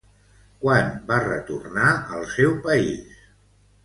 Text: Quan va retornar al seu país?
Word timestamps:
Quan 0.61 0.87
va 1.11 1.19
retornar 1.25 1.89
al 2.15 2.25
seu 2.31 2.57
país? 2.65 3.21